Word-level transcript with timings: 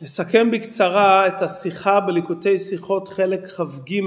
נסכם 0.00 0.50
בקצרה 0.50 1.26
את 1.26 1.42
השיחה 1.42 2.00
בליקוטי 2.00 2.58
שיחות 2.58 3.08
חלק 3.08 3.46
כ"ג 3.46 4.00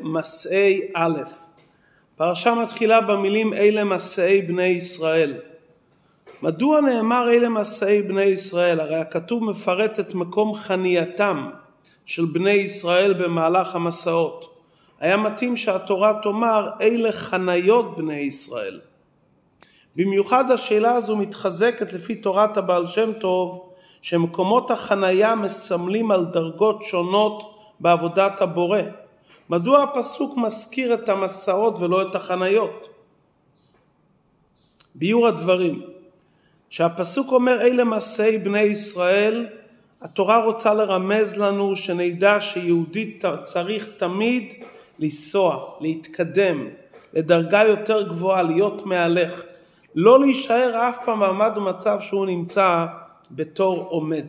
מסעי 0.00 0.80
א'. 0.94 1.20
פרשה 2.16 2.54
מתחילה 2.54 3.00
במילים 3.00 3.54
אלה 3.54 3.84
מסעי 3.84 4.42
בני 4.42 4.62
ישראל. 4.62 5.34
מדוע 6.42 6.80
נאמר 6.80 7.30
אלה 7.32 7.48
מסעי 7.48 8.02
בני 8.02 8.22
ישראל? 8.22 8.80
הרי 8.80 8.96
הכתוב 8.96 9.44
מפרט 9.44 10.00
את 10.00 10.14
מקום 10.14 10.54
חנייתם 10.54 11.50
של 12.06 12.24
בני 12.24 12.50
ישראל 12.50 13.12
במהלך 13.12 13.76
המסעות. 13.76 14.58
היה 15.00 15.16
מתאים 15.16 15.56
שהתורה 15.56 16.12
תאמר 16.22 16.70
אלה 16.80 17.12
חניות 17.12 17.96
בני 17.96 18.20
ישראל. 18.20 18.80
במיוחד 19.96 20.50
השאלה 20.50 20.92
הזו 20.92 21.16
מתחזקת 21.16 21.92
לפי 21.92 22.14
תורת 22.14 22.56
הבעל 22.56 22.86
שם 22.86 23.12
טוב 23.12 23.73
שמקומות 24.04 24.70
החנייה 24.70 25.34
מסמלים 25.34 26.10
על 26.10 26.24
דרגות 26.24 26.82
שונות 26.82 27.54
בעבודת 27.80 28.40
הבורא. 28.40 28.80
מדוע 29.50 29.82
הפסוק 29.82 30.36
מזכיר 30.36 30.94
את 30.94 31.08
המסעות 31.08 31.78
ולא 31.78 32.02
את 32.02 32.14
החניות? 32.14 32.88
ביור 34.94 35.26
הדברים, 35.26 35.82
שהפסוק 36.70 37.32
אומר 37.32 37.60
אלה 37.60 37.84
מסעי 37.84 38.38
בני 38.38 38.60
ישראל, 38.60 39.46
התורה 40.02 40.44
רוצה 40.44 40.74
לרמז 40.74 41.36
לנו 41.36 41.76
שנדע 41.76 42.40
שיהודי 42.40 43.18
צריך 43.42 43.88
תמיד 43.96 44.54
לנסוע, 44.98 45.64
להתקדם, 45.80 46.68
לדרגה 47.12 47.64
יותר 47.64 48.08
גבוהה, 48.08 48.42
להיות 48.42 48.86
מהלך, 48.86 49.42
לא 49.94 50.20
להישאר 50.20 50.88
אף 50.88 50.98
פעם 51.04 51.20
במעמד 51.20 51.52
ומצב 51.56 52.00
שהוא 52.00 52.26
נמצא 52.26 52.86
בתור 53.30 53.86
עומד. 53.90 54.26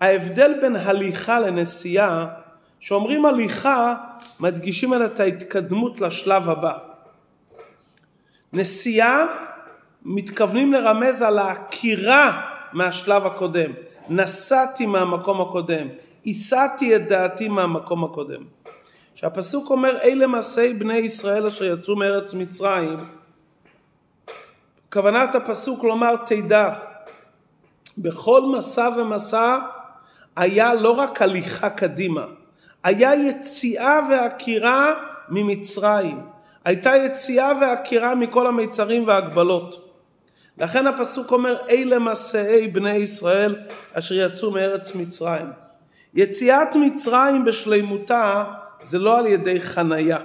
ההבדל 0.00 0.54
בין 0.60 0.76
הליכה 0.76 1.40
לנסיעה, 1.40 2.26
שאומרים 2.80 3.26
הליכה, 3.26 3.94
מדגישים 4.40 4.94
את 4.94 5.20
ההתקדמות 5.20 6.00
לשלב 6.00 6.48
הבא. 6.48 6.78
נסיעה, 8.52 9.26
מתכוונים 10.02 10.72
לרמז 10.72 11.22
על 11.22 11.38
העקירה 11.38 12.42
מהשלב 12.72 13.26
הקודם. 13.26 13.72
נסעתי 14.08 14.86
מהמקום 14.86 15.40
הקודם, 15.40 15.86
הסעתי 16.26 16.96
את 16.96 17.08
דעתי 17.08 17.48
מהמקום 17.48 18.04
הקודם. 18.04 18.42
שהפסוק 19.14 19.70
אומר 19.70 19.98
אלה 20.02 20.26
מעשי 20.26 20.74
בני 20.74 20.96
ישראל 20.96 21.46
אשר 21.46 21.64
יצאו 21.64 21.96
מארץ 21.96 22.34
מצרים 22.34 22.98
כוונת 24.92 25.34
הפסוק 25.34 25.84
לומר 25.84 26.16
תדע 26.26 26.74
בכל 27.98 28.42
מסע 28.42 28.88
ומסע 28.96 29.58
היה 30.36 30.74
לא 30.74 30.90
רק 30.90 31.22
הליכה 31.22 31.70
קדימה, 31.70 32.24
היה 32.84 33.14
יציאה 33.14 34.00
ועקירה 34.10 34.94
ממצרים, 35.28 36.20
הייתה 36.64 36.96
יציאה 36.96 37.52
ועקירה 37.60 38.14
מכל 38.14 38.46
המיצרים 38.46 39.06
וההגבלות. 39.06 39.88
לכן 40.58 40.86
הפסוק 40.86 41.32
אומר 41.32 41.56
אלה 41.68 41.98
מסעי 41.98 42.68
בני 42.68 42.94
ישראל 42.94 43.56
אשר 43.92 44.14
יצאו 44.14 44.50
מארץ 44.50 44.94
מצרים. 44.94 45.46
יציאת 46.14 46.76
מצרים 46.76 47.44
בשלימותה 47.44 48.44
זה 48.82 48.98
לא 48.98 49.18
על 49.18 49.26
ידי 49.26 49.60
חנייה, 49.60 50.18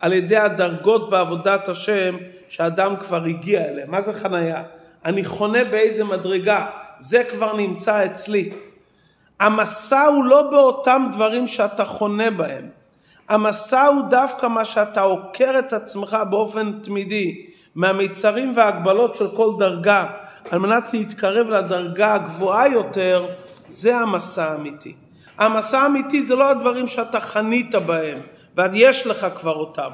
על 0.00 0.12
ידי 0.12 0.36
הדרגות 0.36 1.10
בעבודת 1.10 1.68
השם 1.68 2.16
שאדם 2.48 2.96
כבר 2.96 3.24
הגיע 3.24 3.64
אליהם. 3.64 3.90
מה 3.90 4.02
זה 4.02 4.12
חנייה? 4.12 4.62
אני 5.04 5.24
חונה 5.24 5.64
באיזה 5.64 6.04
מדרגה, 6.04 6.66
זה 6.98 7.24
כבר 7.30 7.56
נמצא 7.56 8.06
אצלי. 8.06 8.50
המסע 9.40 10.02
הוא 10.02 10.24
לא 10.24 10.50
באותם 10.50 11.06
דברים 11.12 11.46
שאתה 11.46 11.84
חונה 11.84 12.30
בהם. 12.30 12.68
המסע 13.28 13.86
הוא 13.86 14.02
דווקא 14.10 14.46
מה 14.46 14.64
שאתה 14.64 15.00
עוקר 15.00 15.58
את 15.58 15.72
עצמך 15.72 16.16
באופן 16.30 16.72
תמידי 16.72 17.46
מהמיצרים 17.74 18.52
וההגבלות 18.56 19.16
של 19.16 19.28
כל 19.36 19.52
דרגה 19.58 20.06
על 20.50 20.58
מנת 20.58 20.92
להתקרב 20.92 21.50
לדרגה 21.50 22.14
הגבוהה 22.14 22.68
יותר, 22.68 23.26
זה 23.68 23.96
המסע 23.96 24.44
האמיתי. 24.44 24.94
המסע 25.38 25.80
האמיתי 25.80 26.22
זה 26.22 26.34
לא 26.34 26.50
הדברים 26.50 26.86
שאתה 26.86 27.20
חנית 27.20 27.74
בהם 27.74 28.18
ויש 28.56 29.06
לך 29.06 29.26
כבר 29.36 29.54
אותם. 29.54 29.90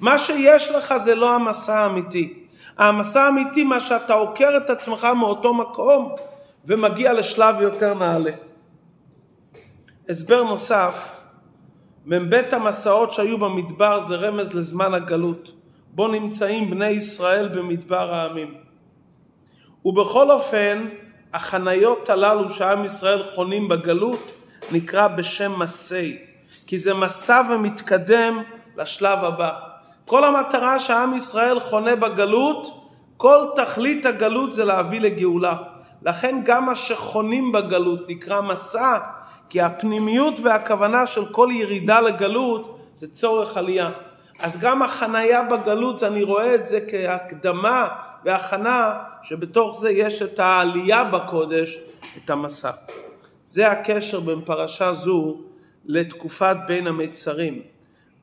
מה 0.00 0.18
שיש 0.18 0.70
לך 0.70 0.94
זה 0.96 1.14
לא 1.14 1.34
המסע 1.34 1.78
האמיתי. 1.78 2.39
המסע 2.80 3.22
האמיתי 3.22 3.64
מה 3.64 3.80
שאתה 3.80 4.14
עוקר 4.14 4.56
את 4.56 4.70
עצמך 4.70 5.08
מאותו 5.16 5.54
מקום 5.54 6.14
ומגיע 6.64 7.12
לשלב 7.12 7.60
יותר 7.60 7.94
נעלה. 7.94 8.30
הסבר 10.08 10.42
נוסף, 10.42 11.22
מ"ב 12.06 12.34
המסעות 12.52 13.12
שהיו 13.12 13.38
במדבר 13.38 14.00
זה 14.00 14.16
רמז 14.16 14.52
לזמן 14.52 14.94
הגלות, 14.94 15.52
בו 15.90 16.08
נמצאים 16.08 16.70
בני 16.70 16.88
ישראל 16.88 17.48
במדבר 17.48 18.14
העמים. 18.14 18.54
ובכל 19.84 20.30
אופן, 20.30 20.88
החניות 21.32 22.10
הללו 22.10 22.50
שעם 22.50 22.84
ישראל 22.84 23.22
חונים 23.22 23.68
בגלות 23.68 24.32
נקרא 24.72 25.08
בשם 25.08 25.58
מסי, 25.58 26.18
כי 26.66 26.78
זה 26.78 26.94
מסע 26.94 27.42
ומתקדם 27.50 28.42
לשלב 28.76 29.24
הבא. 29.24 29.69
כל 30.10 30.24
המטרה 30.24 30.78
שעם 30.78 31.14
ישראל 31.14 31.60
חונה 31.60 31.96
בגלות, 31.96 32.84
כל 33.16 33.46
תכלית 33.56 34.06
הגלות 34.06 34.52
זה 34.52 34.64
להביא 34.64 35.00
לגאולה. 35.00 35.56
לכן 36.02 36.40
גם 36.44 36.66
מה 36.66 36.76
שחונים 36.76 37.52
בגלות 37.52 38.10
נקרא 38.10 38.40
מסע, 38.40 38.98
כי 39.48 39.60
הפנימיות 39.60 40.34
והכוונה 40.42 41.06
של 41.06 41.26
כל 41.26 41.48
ירידה 41.52 42.00
לגלות 42.00 42.78
זה 42.94 43.06
צורך 43.06 43.56
עלייה. 43.56 43.90
אז 44.40 44.60
גם 44.60 44.82
החנייה 44.82 45.42
בגלות, 45.42 46.02
אני 46.02 46.22
רואה 46.22 46.54
את 46.54 46.66
זה 46.66 46.80
כהקדמה 46.90 47.88
והכנה, 48.24 48.98
שבתוך 49.22 49.80
זה 49.80 49.90
יש 49.90 50.22
את 50.22 50.38
העלייה 50.38 51.04
בקודש, 51.04 51.78
את 52.16 52.30
המסע. 52.30 52.70
זה 53.44 53.70
הקשר 53.70 54.20
בין 54.20 54.40
פרשה 54.44 54.92
זו 54.92 55.36
לתקופת 55.84 56.56
בין 56.66 56.86
המצרים. 56.86 57.62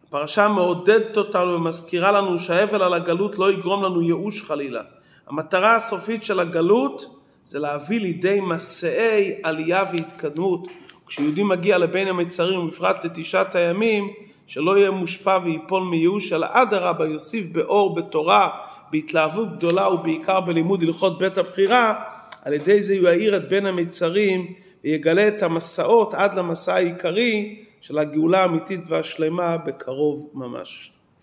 הפרשה 0.08 0.48
מעודדת 0.48 1.18
אותנו 1.18 1.54
ומזכירה 1.54 2.12
לנו 2.12 2.40
שהאבל 2.40 2.82
על 2.82 2.94
הגלות 2.94 3.38
לא 3.38 3.52
יגרום 3.52 3.84
לנו 3.84 4.02
ייאוש 4.02 4.42
חלילה. 4.42 4.82
המטרה 5.28 5.76
הסופית 5.76 6.24
של 6.24 6.40
הגלות 6.40 7.16
זה 7.44 7.60
להביא 7.60 8.00
לידי 8.00 8.42
מסעי 8.42 9.34
עלייה 9.44 9.84
והתקדמות. 9.94 10.68
כשיהודי 11.08 11.44
מגיע 11.44 11.78
לבין 11.78 12.08
המצרים, 12.08 12.60
ובפרט 12.60 13.06
לתשעת 13.06 13.56
הימים, 13.56 14.14
שלא 14.48 14.78
יהיה 14.78 14.92
מושפע 14.92 15.40
וייפול 15.44 15.84
מייאוש, 15.84 16.34
אלא 16.34 16.48
אדרבה 16.50 17.06
יוסיף 17.06 17.48
באור, 17.48 17.96
בתורה, 17.96 18.50
בהתלהבות 18.92 19.58
גדולה 19.58 19.90
ובעיקר 19.90 20.42
בלימוד 20.42 20.84
הלכות 20.84 21.20
בית 21.20 21.38
הבחירה, 21.38 22.04
על 22.46 22.54
ידי 22.54 22.84
זה 22.84 22.96
יאיר 22.96 23.38
את 23.38 23.50
בין 23.50 23.66
המצרים 23.66 24.54
ויגלה 24.84 25.28
את 25.28 25.44
המסעות 25.44 26.14
עד 26.14 26.38
למסע 26.38 26.74
העיקרי 26.74 27.67
של 27.88 27.98
הגאולה 27.98 28.42
האמיתית 28.42 28.80
והשלמה 28.88 29.58
בקרוב 29.58 30.32
ממש. 30.34 30.97